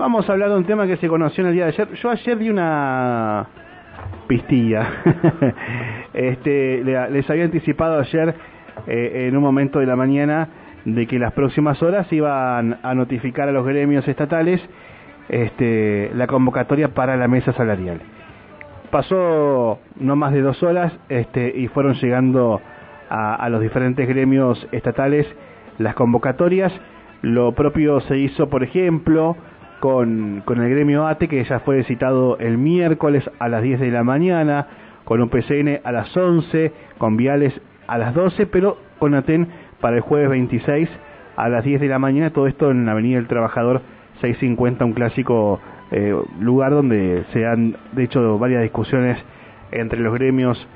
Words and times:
Vamos 0.00 0.26
a 0.30 0.32
hablar 0.32 0.48
de 0.48 0.56
un 0.56 0.64
tema 0.64 0.86
que 0.86 0.96
se 0.96 1.08
conoció 1.08 1.42
en 1.42 1.48
el 1.48 1.54
día 1.54 1.66
de 1.66 1.72
ayer. 1.72 1.92
Yo 1.92 2.08
ayer 2.08 2.34
vi 2.34 2.48
una 2.48 3.46
pistilla. 4.26 4.88
este, 6.14 6.82
les 6.82 7.28
había 7.28 7.44
anticipado 7.44 8.00
ayer 8.00 8.34
eh, 8.86 9.26
en 9.28 9.36
un 9.36 9.42
momento 9.42 9.78
de 9.78 9.84
la 9.84 9.96
mañana 9.96 10.48
de 10.86 11.06
que 11.06 11.18
las 11.18 11.34
próximas 11.34 11.82
horas 11.82 12.10
iban 12.14 12.78
a 12.82 12.94
notificar 12.94 13.50
a 13.50 13.52
los 13.52 13.66
gremios 13.66 14.08
estatales 14.08 14.62
este, 15.28 16.10
la 16.14 16.26
convocatoria 16.26 16.94
para 16.94 17.18
la 17.18 17.28
mesa 17.28 17.52
salarial. 17.52 18.00
Pasó 18.90 19.80
no 19.96 20.16
más 20.16 20.32
de 20.32 20.40
dos 20.40 20.62
horas 20.62 20.94
este, 21.10 21.52
y 21.54 21.68
fueron 21.68 21.92
llegando 21.96 22.62
a, 23.10 23.34
a 23.34 23.50
los 23.50 23.60
diferentes 23.60 24.08
gremios 24.08 24.66
estatales 24.72 25.26
las 25.76 25.94
convocatorias. 25.94 26.72
Lo 27.20 27.52
propio 27.52 28.00
se 28.00 28.16
hizo, 28.16 28.48
por 28.48 28.64
ejemplo, 28.64 29.36
con, 29.80 30.42
con 30.44 30.62
el 30.62 30.70
gremio 30.70 31.06
ATE, 31.06 31.28
que 31.28 31.42
ya 31.44 31.60
fue 31.60 31.82
citado 31.84 32.38
el 32.38 32.58
miércoles 32.58 33.28
a 33.38 33.48
las 33.48 33.62
10 33.62 33.80
de 33.80 33.90
la 33.90 34.04
mañana, 34.04 34.66
con 35.04 35.20
un 35.20 35.28
PCN 35.28 35.80
a 35.82 35.90
las 35.90 36.16
11, 36.16 36.72
con 36.98 37.16
Viales 37.16 37.60
a 37.88 37.98
las 37.98 38.14
12, 38.14 38.46
pero 38.46 38.78
con 38.98 39.14
ATEN 39.14 39.48
para 39.80 39.96
el 39.96 40.02
jueves 40.02 40.30
26 40.30 40.88
a 41.36 41.48
las 41.48 41.64
10 41.64 41.80
de 41.80 41.88
la 41.88 41.98
mañana, 41.98 42.30
todo 42.30 42.46
esto 42.46 42.70
en 42.70 42.86
la 42.86 42.92
Avenida 42.92 43.16
del 43.16 43.26
Trabajador 43.26 43.82
650, 44.20 44.84
un 44.84 44.92
clásico 44.92 45.60
eh, 45.90 46.14
lugar 46.38 46.72
donde 46.72 47.24
se 47.32 47.46
han, 47.46 47.76
de 47.92 48.04
hecho, 48.04 48.38
varias 48.38 48.62
discusiones 48.62 49.18
entre 49.72 49.98
los 50.00 50.14
gremios 50.14 50.68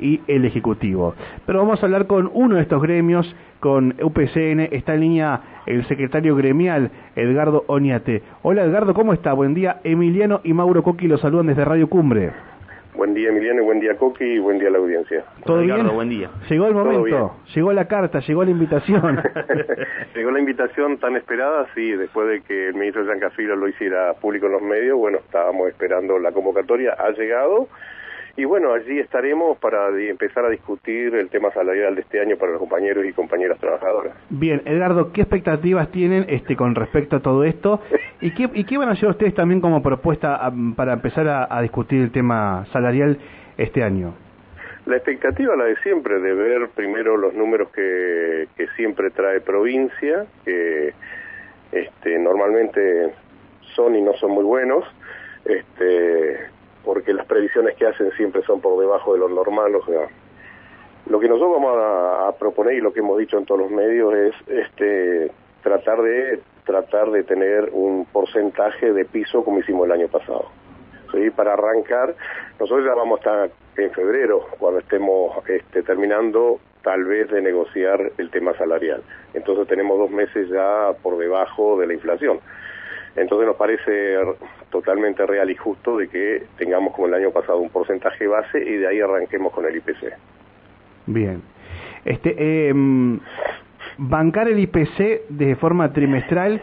y 0.00 0.20
el 0.26 0.44
Ejecutivo. 0.44 1.14
Pero 1.46 1.60
vamos 1.60 1.82
a 1.82 1.86
hablar 1.86 2.06
con 2.06 2.30
uno 2.32 2.56
de 2.56 2.62
estos 2.62 2.82
gremios, 2.82 3.34
con 3.60 3.94
UPCN, 4.00 4.68
está 4.72 4.94
en 4.94 5.00
línea 5.00 5.40
el 5.66 5.86
secretario 5.86 6.36
gremial, 6.36 6.90
Edgardo 7.16 7.64
Oñate. 7.66 8.22
Hola 8.42 8.64
Edgardo, 8.64 8.94
¿cómo 8.94 9.12
está? 9.12 9.32
Buen 9.32 9.54
día. 9.54 9.80
Emiliano 9.84 10.40
y 10.44 10.52
Mauro 10.52 10.82
Coqui 10.82 11.08
los 11.08 11.20
saludan 11.20 11.46
desde 11.46 11.64
Radio 11.64 11.88
Cumbre. 11.88 12.32
Buen 12.98 13.14
día 13.14 13.28
Emiliano, 13.28 13.62
y 13.62 13.64
buen 13.64 13.78
día 13.78 13.96
Coqui 13.96 14.24
y 14.24 14.38
buen 14.40 14.58
día 14.58 14.68
a 14.68 14.72
la 14.72 14.78
audiencia. 14.78 15.22
¿Todo 15.44 15.60
bien? 15.60 15.86
buen 15.94 16.08
día. 16.08 16.30
Llegó 16.48 16.66
el 16.66 16.74
momento, 16.74 17.36
llegó 17.54 17.72
la 17.72 17.86
carta, 17.86 18.18
llegó 18.18 18.42
la 18.42 18.50
invitación. 18.50 19.22
llegó 20.16 20.30
la 20.32 20.40
invitación 20.40 20.98
tan 20.98 21.14
esperada, 21.14 21.68
sí, 21.76 21.92
después 21.92 22.28
de 22.28 22.40
que 22.40 22.68
el 22.68 22.74
ministro 22.74 23.04
Giancafilo 23.04 23.54
lo 23.54 23.68
hiciera 23.68 24.14
público 24.14 24.46
en 24.46 24.52
los 24.52 24.62
medios, 24.62 24.98
bueno, 24.98 25.18
estábamos 25.18 25.68
esperando 25.68 26.18
la 26.18 26.32
convocatoria, 26.32 26.96
ha 26.98 27.10
llegado 27.10 27.68
y 28.38 28.44
bueno, 28.44 28.72
allí 28.72 29.00
estaremos 29.00 29.58
para 29.58 29.88
empezar 29.88 30.44
a 30.44 30.48
discutir 30.48 31.12
el 31.16 31.28
tema 31.28 31.50
salarial 31.50 31.96
de 31.96 32.02
este 32.02 32.20
año 32.20 32.36
para 32.36 32.52
los 32.52 32.60
compañeros 32.60 33.04
y 33.04 33.12
compañeras 33.12 33.58
trabajadoras. 33.58 34.14
Bien, 34.30 34.62
Edgardo, 34.64 35.12
¿qué 35.12 35.22
expectativas 35.22 35.90
tienen 35.90 36.24
este 36.28 36.54
con 36.54 36.76
respecto 36.76 37.16
a 37.16 37.20
todo 37.20 37.42
esto? 37.42 37.80
¿Y 38.20 38.32
qué, 38.36 38.48
y 38.54 38.62
qué 38.62 38.78
van 38.78 38.90
a 38.90 38.92
hacer 38.92 39.08
ustedes 39.08 39.34
también 39.34 39.60
como 39.60 39.82
propuesta 39.82 40.40
para 40.76 40.92
empezar 40.92 41.26
a, 41.26 41.60
discutir 41.62 42.00
el 42.00 42.12
tema 42.12 42.64
salarial 42.72 43.18
este 43.56 43.82
año? 43.82 44.14
La 44.86 44.98
expectativa 44.98 45.56
la 45.56 45.64
de 45.64 45.76
siempre, 45.78 46.20
de 46.20 46.32
ver 46.32 46.68
primero 46.76 47.16
los 47.16 47.34
números 47.34 47.70
que, 47.72 48.46
que 48.56 48.68
siempre 48.76 49.10
trae 49.10 49.40
provincia, 49.40 50.26
que 50.44 50.94
este, 51.72 52.18
normalmente 52.20 53.10
son 53.74 53.96
y 53.96 54.00
no 54.00 54.12
son 54.12 54.30
muy 54.30 54.44
buenos. 54.44 54.84
Este, 55.44 56.56
porque 56.88 57.12
las 57.12 57.26
previsiones 57.26 57.76
que 57.76 57.86
hacen 57.86 58.10
siempre 58.12 58.40
son 58.44 58.62
por 58.62 58.80
debajo 58.80 59.12
de 59.12 59.18
lo 59.18 59.28
normal, 59.28 59.74
o 59.74 59.84
sea, 59.84 60.08
lo 61.04 61.20
que 61.20 61.28
nosotros 61.28 61.60
vamos 61.60 61.76
a, 61.78 62.32
proponer 62.38 62.76
y 62.76 62.80
lo 62.80 62.94
que 62.94 63.00
hemos 63.00 63.18
dicho 63.18 63.36
en 63.36 63.44
todos 63.44 63.60
los 63.60 63.70
medios 63.70 64.14
es 64.14 64.34
este 64.48 65.30
tratar 65.62 66.00
de 66.00 66.40
tratar 66.64 67.10
de 67.10 67.24
tener 67.24 67.68
un 67.74 68.06
porcentaje 68.06 68.94
de 68.94 69.04
piso 69.04 69.44
como 69.44 69.58
hicimos 69.58 69.84
el 69.84 69.92
año 69.92 70.08
pasado. 70.08 70.46
¿sí? 71.12 71.28
Para 71.28 71.52
arrancar, 71.52 72.14
nosotros 72.58 72.86
ya 72.86 72.94
vamos 72.94 73.18
a 73.18 73.44
estar 73.44 73.50
en 73.76 73.90
febrero, 73.92 74.46
cuando 74.58 74.80
estemos 74.80 75.46
este, 75.46 75.82
terminando 75.82 76.58
tal 76.82 77.04
vez 77.04 77.28
de 77.28 77.42
negociar 77.42 78.12
el 78.16 78.30
tema 78.30 78.56
salarial. 78.56 79.02
Entonces 79.34 79.68
tenemos 79.68 79.98
dos 79.98 80.10
meses 80.10 80.48
ya 80.48 80.92
por 81.02 81.18
debajo 81.18 81.78
de 81.78 81.86
la 81.86 81.92
inflación. 81.92 82.40
Entonces 83.20 83.46
nos 83.46 83.56
parece 83.56 84.16
totalmente 84.70 85.24
real 85.26 85.50
y 85.50 85.56
justo 85.56 85.96
de 85.96 86.08
que 86.08 86.44
tengamos 86.56 86.94
como 86.94 87.08
el 87.08 87.14
año 87.14 87.30
pasado 87.30 87.58
un 87.58 87.70
porcentaje 87.70 88.26
base 88.26 88.58
y 88.58 88.76
de 88.76 88.86
ahí 88.86 89.00
arranquemos 89.00 89.52
con 89.52 89.66
el 89.66 89.76
IPC. 89.76 90.12
Bien. 91.06 91.42
Este, 92.04 92.34
eh, 92.38 92.74
bancar 93.98 94.48
el 94.48 94.58
IPC 94.58 95.28
de 95.28 95.56
forma 95.56 95.92
trimestral, 95.92 96.62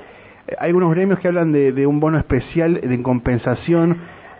hay 0.59 0.69
algunos 0.69 0.93
gremios 0.93 1.19
que 1.19 1.27
hablan 1.27 1.51
de, 1.51 1.87
un 1.87 1.99
bono 1.99 2.17
especial 2.17 2.79
de 2.81 3.01
compensación 3.01 3.97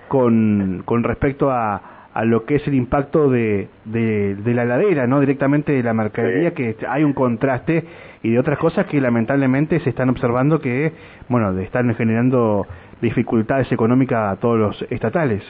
con 0.08 1.04
respecto 1.04 1.50
a, 1.52 1.95
a 2.16 2.24
lo 2.24 2.46
que 2.46 2.56
es 2.56 2.66
el 2.66 2.76
impacto 2.76 3.30
de, 3.30 3.68
de, 3.84 4.54
la 4.54 4.64
ladera, 4.64 5.06
no 5.06 5.20
directamente 5.20 5.74
de 5.74 5.84
la 5.84 5.94
mercadería, 5.94 6.52
que 6.52 6.78
hay 6.88 7.04
un 7.04 7.12
contraste 7.12 7.84
y 8.24 8.32
de 8.32 8.40
otras 8.40 8.58
cosas 8.58 8.86
que 8.88 9.02
lamentablemente 9.02 9.82
se 9.82 9.90
están 9.90 10.10
observando 10.10 10.62
que, 10.62 10.94
bueno, 11.28 11.60
están 11.60 11.94
generando 11.94 12.66
dificultades 13.02 13.70
económicas 13.70 14.32
a 14.32 14.40
todos 14.40 14.58
los 14.58 14.82
estatales. 14.90 15.44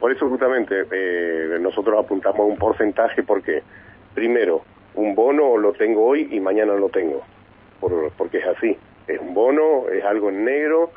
Por 0.00 0.10
eso 0.10 0.26
justamente 0.30 0.86
eh, 0.90 1.58
nosotros 1.60 2.02
apuntamos 2.02 2.48
un 2.48 2.56
porcentaje 2.56 3.22
porque, 3.22 3.62
primero, 4.14 4.62
un 4.94 5.14
bono 5.14 5.58
lo 5.58 5.74
tengo 5.74 6.06
hoy 6.06 6.28
y 6.30 6.40
mañana 6.40 6.72
lo 6.76 6.88
tengo, 6.88 7.20
porque 8.16 8.38
es 8.38 8.46
así, 8.46 8.74
es 9.06 9.20
un 9.20 9.34
bono, 9.34 9.86
es 9.92 10.02
algo 10.02 10.30
en 10.30 10.46
negro, 10.46 10.92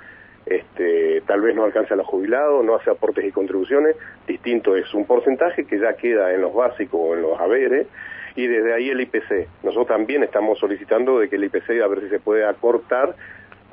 este, 0.45 1.21
tal 1.21 1.41
vez 1.41 1.55
no 1.55 1.63
alcance 1.63 1.93
a 1.93 1.97
los 1.97 2.07
jubilados, 2.07 2.63
no 2.65 2.75
hace 2.75 2.89
aportes 2.89 3.25
y 3.25 3.31
contribuciones, 3.31 3.95
distinto 4.27 4.75
es 4.75 4.93
un 4.93 5.05
porcentaje 5.05 5.65
que 5.65 5.79
ya 5.79 5.93
queda 5.93 6.33
en 6.33 6.41
los 6.41 6.53
básicos 6.53 6.99
o 7.01 7.15
en 7.15 7.21
los 7.21 7.39
haberes, 7.39 7.87
y 8.35 8.47
desde 8.47 8.73
ahí 8.73 8.89
el 8.89 9.01
IPC. 9.01 9.47
Nosotros 9.63 9.87
también 9.87 10.23
estamos 10.23 10.59
solicitando 10.59 11.19
de 11.19 11.29
que 11.29 11.35
el 11.35 11.43
IPC 11.45 11.81
a 11.83 11.87
ver 11.87 12.01
si 12.01 12.09
se 12.09 12.19
puede 12.19 12.45
acortar 12.45 13.15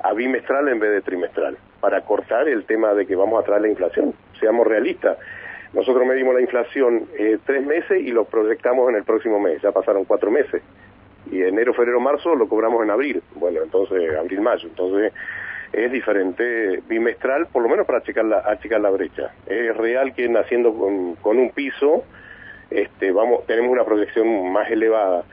a 0.03 0.13
bimestral 0.13 0.67
en 0.67 0.79
vez 0.79 0.91
de 0.91 1.01
trimestral, 1.01 1.57
para 1.79 2.01
cortar 2.01 2.47
el 2.47 2.65
tema 2.65 2.93
de 2.93 3.05
que 3.05 3.15
vamos 3.15 3.41
a 3.41 3.45
traer 3.45 3.63
la 3.63 3.69
inflación. 3.69 4.13
Seamos 4.39 4.65
realistas. 4.67 5.17
Nosotros 5.73 6.05
medimos 6.05 6.33
la 6.33 6.41
inflación 6.41 7.07
eh, 7.17 7.37
tres 7.45 7.65
meses 7.65 8.01
y 8.01 8.11
lo 8.11 8.25
proyectamos 8.25 8.89
en 8.89 8.95
el 8.95 9.03
próximo 9.03 9.39
mes. 9.39 9.61
Ya 9.61 9.71
pasaron 9.71 10.05
cuatro 10.05 10.29
meses. 10.29 10.61
Y 11.31 11.41
enero, 11.43 11.73
febrero, 11.73 11.99
marzo 11.99 12.35
lo 12.35 12.47
cobramos 12.47 12.83
en 12.83 12.89
abril. 12.89 13.21
Bueno, 13.35 13.61
entonces, 13.63 14.15
abril, 14.17 14.41
mayo. 14.41 14.67
Entonces, 14.67 15.13
es 15.73 15.91
diferente 15.91 16.81
bimestral, 16.87 17.47
por 17.47 17.63
lo 17.63 17.69
menos 17.69 17.85
para 17.85 17.99
achicar 17.99 18.25
la, 18.25 18.39
achicar 18.39 18.81
la 18.81 18.89
brecha. 18.89 19.31
Es 19.45 19.75
real 19.77 20.13
que 20.13 20.27
naciendo 20.27 20.73
con, 20.73 21.37
un 21.37 21.51
piso, 21.51 22.03
este, 22.69 23.11
vamos, 23.11 23.45
tenemos 23.45 23.71
una 23.71 23.85
proyección 23.85 24.51
más 24.51 24.69
elevada. 24.69 25.23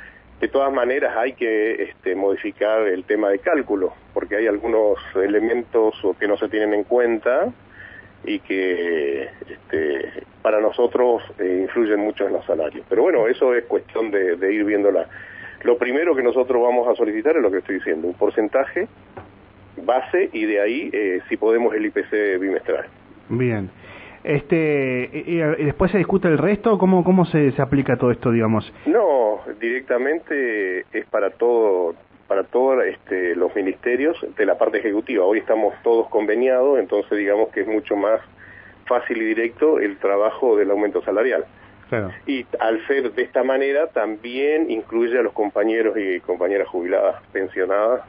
De 0.40 0.48
todas 0.48 0.72
maneras 0.72 1.16
hay 1.16 1.32
que 1.32 1.82
este, 1.82 2.14
modificar 2.14 2.86
el 2.86 3.04
tema 3.04 3.30
de 3.30 3.40
cálculo, 3.40 3.94
porque 4.14 4.36
hay 4.36 4.46
algunos 4.46 4.98
elementos 5.16 5.94
que 6.20 6.28
no 6.28 6.36
se 6.36 6.48
tienen 6.48 6.74
en 6.74 6.84
cuenta 6.84 7.52
y 8.24 8.38
que 8.40 9.22
este, 9.22 10.12
para 10.42 10.60
nosotros 10.60 11.22
eh, 11.38 11.62
influyen 11.62 12.00
mucho 12.00 12.26
en 12.26 12.34
los 12.34 12.44
salarios. 12.46 12.86
Pero 12.88 13.02
bueno, 13.02 13.26
eso 13.26 13.54
es 13.54 13.64
cuestión 13.64 14.12
de 14.12 14.52
ir 14.52 14.64
viéndola. 14.64 15.08
Lo 15.64 15.76
primero 15.76 16.14
que 16.14 16.22
nosotros 16.22 16.62
vamos 16.62 16.86
a 16.86 16.94
solicitar 16.94 17.36
es 17.36 17.42
lo 17.42 17.50
que 17.50 17.58
estoy 17.58 17.76
diciendo, 17.76 18.06
un 18.06 18.14
porcentaje 18.14 18.86
base 19.84 20.30
y 20.32 20.44
de 20.44 20.60
ahí 20.60 20.90
eh, 20.92 21.20
si 21.28 21.36
podemos 21.36 21.74
el 21.74 21.86
IPC 21.86 22.40
bimestral. 22.40 22.86
Bien. 23.28 23.70
Este, 24.24 25.10
y, 25.12 25.36
después 25.64 25.92
se 25.92 25.98
discute 25.98 26.28
el 26.28 26.38
resto, 26.38 26.76
¿cómo, 26.76 27.04
cómo 27.04 27.24
se, 27.26 27.52
se 27.52 27.62
aplica 27.62 27.96
todo 27.96 28.10
esto, 28.10 28.30
digamos? 28.30 28.70
No, 28.86 29.40
directamente 29.60 30.80
es 30.92 31.06
para 31.06 31.30
todo 31.30 31.94
para 32.28 32.44
todos 32.44 32.84
este, 32.84 33.34
los 33.34 33.56
ministerios 33.56 34.14
de 34.36 34.46
la 34.46 34.58
parte 34.58 34.78
ejecutiva. 34.78 35.24
Hoy 35.24 35.38
estamos 35.38 35.74
todos 35.82 36.08
conveniados, 36.08 36.78
entonces 36.78 37.18
digamos 37.18 37.48
que 37.48 37.62
es 37.62 37.66
mucho 37.66 37.96
más 37.96 38.20
fácil 38.86 39.20
y 39.22 39.24
directo 39.24 39.80
el 39.80 39.96
trabajo 39.96 40.56
del 40.56 40.70
aumento 40.70 41.02
salarial. 41.02 41.46
Claro. 41.88 42.10
Y 42.26 42.44
al 42.60 42.86
ser 42.86 43.12
de 43.12 43.22
esta 43.22 43.42
manera 43.42 43.86
también 43.88 44.70
incluye 44.70 45.18
a 45.18 45.22
los 45.22 45.32
compañeros 45.32 45.96
y 45.96 46.20
compañeras 46.20 46.68
jubiladas, 46.68 47.16
pensionadas. 47.32 48.02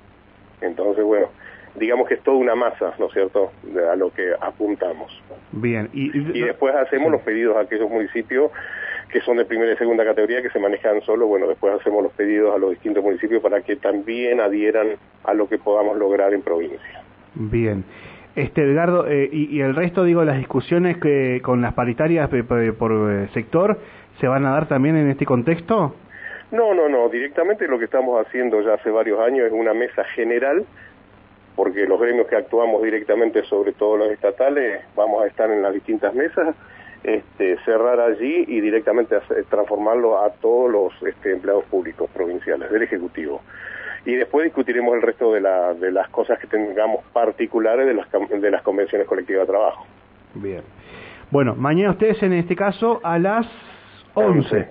Entonces, 0.60 1.06
bueno, 1.06 1.30
digamos 1.76 2.08
que 2.08 2.16
es 2.16 2.24
toda 2.24 2.38
una 2.38 2.56
masa, 2.56 2.94
¿no 3.00 3.08
es 3.08 3.14
cierto?, 3.14 3.52
a 3.92 3.96
lo 3.96 4.12
que 4.12 4.32
apuntamos. 4.40 5.22
Bien. 5.52 5.90
Y, 5.94 6.10
después 6.42 6.76
hacemos 6.76 7.12
los 7.12 7.22
pedidos 7.22 7.58
a 7.58 7.62
aquellos 7.62 7.90
municipios 7.90 8.52
que 9.12 9.22
son 9.22 9.38
de 9.38 9.46
primera 9.46 9.74
y 9.74 9.78
segunda 9.78 10.06
categoría, 10.06 10.42
que 10.42 10.52
se 10.52 10.60
manejan 10.60 11.02
solo, 11.02 11.26
bueno, 11.26 11.48
después 11.48 11.74
hacemos 11.74 12.04
los 12.04 12.14
pedidos 12.14 12.56
a 12.56 12.60
los 12.60 12.72
distintos 12.72 13.04
municipios 13.04 13.42
para 13.42 13.62
que 13.62 13.76
también 13.76 14.40
adhieran 14.40 14.98
a 15.24 15.34
lo 15.34 15.50
que 15.50 15.58
podamos 15.58 15.98
lograr 15.98 16.34
en 16.34 16.44
provincia. 16.44 17.02
Bien. 17.34 17.84
Este, 18.36 18.62
Edgardo, 18.62 19.08
eh, 19.08 19.28
y, 19.32 19.60
el 19.62 19.76
resto, 19.76 20.04
digo, 20.04 20.24
las 20.24 20.38
discusiones 20.38 20.98
que 20.98 21.42
con 21.42 21.62
las 21.62 21.74
paritarias 21.74 22.30
por 22.30 23.12
eh, 23.12 23.28
sector, 23.34 23.80
¿se 24.20 24.28
van 24.28 24.46
a 24.46 24.52
dar 24.52 24.68
también 24.68 24.96
en 24.96 25.10
este 25.10 25.26
contexto? 25.26 25.96
No, 26.52 26.74
no, 26.74 26.90
no, 26.90 27.10
directamente 27.10 27.68
lo 27.68 27.78
que 27.78 27.86
estamos 27.86 28.26
haciendo 28.26 28.62
ya 28.62 28.74
hace 28.74 28.90
varios 28.90 29.20
años 29.20 29.46
es 29.48 29.54
una 29.54 29.74
mesa 29.74 30.04
general 30.16 30.66
porque 31.60 31.86
los 31.86 32.00
gremios 32.00 32.26
que 32.28 32.38
actuamos 32.38 32.82
directamente 32.82 33.44
sobre 33.44 33.74
todos 33.74 34.00
los 34.00 34.10
estatales 34.12 34.82
vamos 34.96 35.22
a 35.22 35.28
estar 35.28 35.52
en 35.52 35.62
las 35.62 35.74
distintas 35.74 36.16
mesas, 36.16 36.56
este, 37.04 37.58
cerrar 37.66 38.00
allí 38.00 38.46
y 38.48 38.62
directamente 38.62 39.18
transformarlo 39.50 40.24
a 40.24 40.30
todos 40.36 40.72
los 40.72 40.94
este, 41.04 41.34
empleados 41.34 41.66
públicos 41.66 42.10
provinciales 42.12 42.72
del 42.72 42.84
Ejecutivo. 42.84 43.42
Y 44.06 44.16
después 44.16 44.46
discutiremos 44.46 44.96
el 44.96 45.02
resto 45.02 45.34
de, 45.34 45.42
la, 45.42 45.74
de 45.74 45.92
las 45.92 46.08
cosas 46.12 46.40
que 46.40 46.48
tengamos 46.48 47.04
particulares 47.12 47.86
de 47.86 47.94
las, 47.94 48.08
de 48.10 48.52
las 48.52 48.62
convenciones 48.62 49.06
colectivas 49.06 49.46
de 49.46 49.52
trabajo. 49.52 49.86
Bien. 50.36 50.62
Bueno, 51.30 51.56
mañana 51.56 51.92
ustedes 51.92 52.24
en 52.24 52.32
este 52.32 52.56
caso 52.56 53.02
a 53.04 53.20
las 53.20 53.46
11. 54.14 54.66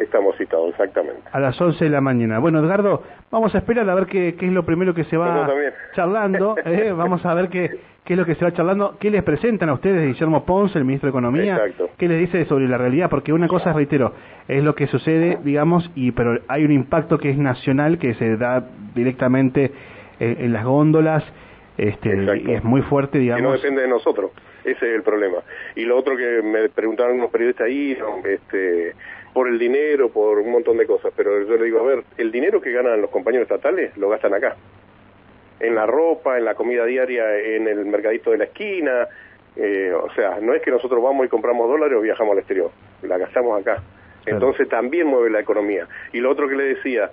Estamos 0.00 0.34
citados, 0.38 0.70
exactamente. 0.70 1.20
A 1.30 1.38
las 1.38 1.60
11 1.60 1.84
de 1.84 1.90
la 1.90 2.00
mañana. 2.00 2.38
Bueno, 2.38 2.60
Edgardo, 2.60 3.02
vamos 3.30 3.54
a 3.54 3.58
esperar 3.58 3.88
a 3.90 3.94
ver 3.94 4.06
qué, 4.06 4.34
qué 4.34 4.46
es 4.46 4.52
lo 4.52 4.64
primero 4.64 4.94
que 4.94 5.04
se 5.04 5.18
va 5.18 5.46
charlando. 5.94 6.56
Eh, 6.64 6.90
vamos 6.96 7.24
a 7.26 7.34
ver 7.34 7.50
qué, 7.50 7.80
qué 8.02 8.14
es 8.14 8.18
lo 8.18 8.24
que 8.24 8.34
se 8.34 8.42
va 8.46 8.50
charlando. 8.50 8.96
¿Qué 8.98 9.10
les 9.10 9.22
presentan 9.22 9.68
a 9.68 9.74
ustedes, 9.74 10.06
Guillermo 10.06 10.46
Ponce, 10.46 10.78
el 10.78 10.86
ministro 10.86 11.08
de 11.08 11.10
Economía? 11.10 11.56
Exacto. 11.56 11.90
¿Qué 11.98 12.08
les 12.08 12.18
dice 12.18 12.46
sobre 12.46 12.66
la 12.66 12.78
realidad? 12.78 13.10
Porque 13.10 13.34
una 13.34 13.46
cosa, 13.46 13.74
reitero, 13.74 14.14
es 14.48 14.64
lo 14.64 14.74
que 14.74 14.86
sucede, 14.86 15.38
digamos, 15.44 15.90
y 15.94 16.12
pero 16.12 16.40
hay 16.48 16.64
un 16.64 16.72
impacto 16.72 17.18
que 17.18 17.28
es 17.28 17.36
nacional, 17.36 17.98
que 17.98 18.14
se 18.14 18.38
da 18.38 18.64
directamente 18.94 19.70
en, 20.18 20.50
las 20.50 20.64
góndolas. 20.64 21.22
Este, 21.76 22.42
y 22.42 22.52
es 22.52 22.64
muy 22.64 22.80
fuerte, 22.82 23.18
digamos. 23.18 23.42
Que 23.42 23.48
no 23.48 23.52
depende 23.52 23.82
de 23.82 23.88
nosotros. 23.88 24.30
Ese 24.64 24.88
es 24.88 24.94
el 24.94 25.02
problema. 25.02 25.38
Y 25.76 25.84
lo 25.84 25.96
otro 25.98 26.16
que 26.16 26.42
me 26.42 26.68
preguntaron 26.70 27.16
unos 27.16 27.30
periodistas 27.30 27.66
ahí, 27.66 27.96
este, 28.24 28.94
por 29.32 29.48
el 29.48 29.58
dinero, 29.58 30.10
por 30.10 30.38
un 30.38 30.50
montón 30.50 30.76
de 30.76 30.86
cosas, 30.86 31.12
pero 31.16 31.42
yo 31.42 31.56
le 31.56 31.64
digo, 31.64 31.80
a 31.80 31.84
ver, 31.84 32.04
el 32.18 32.32
dinero 32.32 32.60
que 32.60 32.72
ganan 32.72 33.00
los 33.00 33.10
compañeros 33.10 33.44
estatales 33.50 33.96
lo 33.96 34.08
gastan 34.08 34.34
acá. 34.34 34.56
En 35.60 35.74
la 35.74 35.86
ropa, 35.86 36.38
en 36.38 36.44
la 36.44 36.54
comida 36.54 36.84
diaria, 36.84 37.38
en 37.38 37.68
el 37.68 37.84
mercadito 37.86 38.30
de 38.30 38.38
la 38.38 38.44
esquina. 38.44 39.08
Eh, 39.56 39.92
o 39.92 40.10
sea, 40.14 40.38
no 40.40 40.54
es 40.54 40.62
que 40.62 40.70
nosotros 40.70 41.02
vamos 41.02 41.26
y 41.26 41.28
compramos 41.28 41.68
dólares 41.68 41.98
o 41.98 42.00
viajamos 42.00 42.32
al 42.32 42.38
exterior, 42.38 42.70
la 43.02 43.18
gastamos 43.18 43.60
acá. 43.60 43.82
Entonces 44.26 44.68
también 44.68 45.06
mueve 45.06 45.30
la 45.30 45.40
economía. 45.40 45.86
Y 46.12 46.20
lo 46.20 46.30
otro 46.30 46.48
que 46.48 46.54
le 46.54 46.74
decía, 46.74 47.10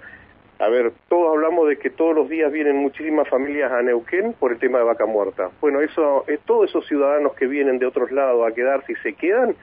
a 0.60 0.70
ver, 0.70 0.92
todos 1.08 1.36
hablamos 1.36 1.68
de 1.68 1.78
que 1.78 1.90
todos 1.90 2.16
los 2.16 2.30
días 2.30 2.52
vienen 2.52 2.78
muchísimas 2.78 3.28
familias 3.30 3.72
a 3.72 3.82
Neuquén 3.82 4.34
por 4.34 4.52
el 4.52 4.60
tema 4.60 4.80
de 4.80 4.86
vaca 4.86 5.06
muerta. 5.06 5.50
Bueno, 5.62 5.82
eso 5.82 6.26
es 6.28 6.40
todos 6.42 6.70
esos 6.70 6.88
ciudadanos 6.88 7.34
que 7.36 7.48
vienen 7.48 7.78
de 7.80 7.86
otros 7.86 8.12
lados 8.12 8.50
a 8.50 8.54
quedarse 8.54 8.94
y 8.94 8.96
se 8.98 9.14
quedan, 9.14 9.56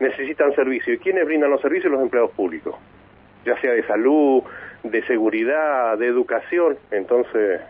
necesitan 0.00 0.54
servicio. 0.54 0.94
¿Y 0.94 0.98
quiénes 0.98 1.24
brindan 1.24 1.50
los 1.50 1.60
servicios? 1.60 1.92
Los 1.92 2.02
empleados 2.02 2.30
públicos, 2.32 2.74
ya 3.44 3.58
sea 3.60 3.72
de 3.72 3.86
salud, 3.86 4.42
de 4.82 5.02
seguridad, 5.06 5.98
de 5.98 6.06
educación. 6.06 6.76
Entonces, 6.90 7.60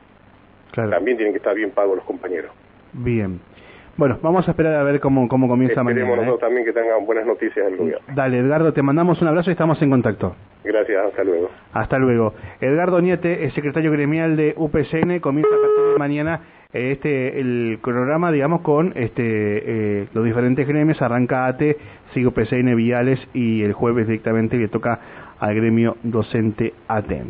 también 0.75 1.17
tienen 1.17 1.33
que 1.33 1.39
estar 1.39 1.55
bien 1.55 1.71
pagos 1.71 1.97
los 1.97 2.05
compañeros. 2.05 2.53
Bien. 2.93 3.41
Bueno, 3.99 4.17
vamos 4.23 4.47
a 4.47 4.53
esperar 4.53 4.77
a 4.77 4.85
ver 4.85 5.00
cómo, 5.00 5.27
cómo 5.27 5.49
comienza 5.49 5.83
mañana. 5.83 6.03
Esperemos 6.03 6.25
nosotros 6.25 6.39
¿eh? 6.39 6.47
también 6.47 6.65
que 6.65 6.73
tengan 6.73 7.05
buenas 7.05 7.27
noticias 7.27 7.67
el 7.67 7.77
lugar. 7.77 8.00
Dale, 8.15 8.39
Edgardo, 8.39 8.73
te 8.73 8.81
mandamos 8.81 9.21
un 9.21 9.27
abrazo 9.27 9.50
y 9.50 9.55
estamos 9.55 9.83
en 9.83 9.91
contacto. 9.91 10.37
Gracias, 10.62 11.05
hasta 11.05 11.25
luego. 11.25 11.50
Hasta 11.73 11.99
luego. 11.99 12.33
Edgardo 12.61 13.00
Niete, 13.00 13.43
el 13.45 13.50
secretario 13.50 13.91
gremial 13.91 14.37
de 14.37 14.55
UPCN, 14.56 15.19
comienza 15.19 15.53
a 15.53 15.61
partir 15.61 15.93
de 15.95 15.99
mañana 15.99 16.41
eh, 16.73 16.93
este 16.93 17.41
el 17.41 17.81
programa, 17.83 18.31
digamos, 18.31 18.61
con 18.61 18.93
este 18.95 19.23
eh, 19.25 20.06
los 20.15 20.25
diferentes 20.25 20.69
gremios. 20.69 21.03
Arranca 21.03 21.47
ATE, 21.47 21.77
sigue 22.15 22.29
UPCN 22.29 22.77
Viales 22.77 23.19
y 23.35 23.65
el 23.65 23.73
jueves 23.73 24.06
directamente 24.06 24.59
le 24.59 24.69
toca 24.69 25.00
al 25.41 25.56
gremio 25.56 25.97
docente 26.05 26.73
ATE. 26.87 27.25